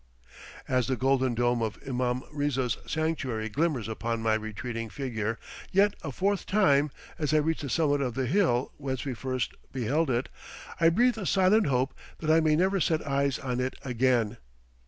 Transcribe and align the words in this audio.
As 0.67 0.87
the 0.87 0.95
golden 0.95 1.35
dome 1.35 1.61
of 1.61 1.77
Imam 1.87 2.23
Riza's 2.33 2.79
sanctuary 2.87 3.49
glimmers 3.49 3.87
upon 3.87 4.19
my 4.23 4.33
retreating 4.33 4.89
figure 4.89 5.37
yet 5.71 5.93
a 6.01 6.11
fourth 6.11 6.47
time 6.47 6.89
as 7.19 7.35
I 7.35 7.37
reach 7.37 7.61
the 7.61 7.69
summit 7.69 8.01
of 8.01 8.15
the 8.15 8.25
hill 8.25 8.73
whence 8.77 9.05
we 9.05 9.13
first 9.13 9.53
beheld 9.71 10.09
it, 10.09 10.27
I 10.79 10.89
breathe 10.89 11.19
a 11.19 11.27
silent 11.27 11.67
hope 11.67 11.93
that 12.17 12.31
I 12.31 12.39
may 12.39 12.55
never 12.55 12.79
set 12.79 13.05
eyes 13.05 13.37
on 13.37 13.59
it 13.59 13.75
again. 13.83 14.37